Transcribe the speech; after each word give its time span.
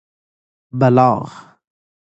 بلاغ 0.79 1.25